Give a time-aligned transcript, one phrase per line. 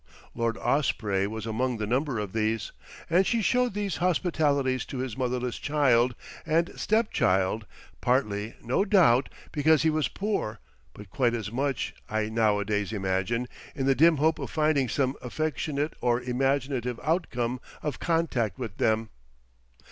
[0.33, 2.71] Lord Osprey was among the number of these,
[3.07, 7.67] and she showed these hospitalities to his motherless child and step child,
[8.01, 10.59] partly, no doubt, because he was poor,
[10.93, 15.93] but quite as much, I nowadays imagine, in the dim hope of finding some affectionate
[16.01, 19.11] or imaginative outcome of contact with them.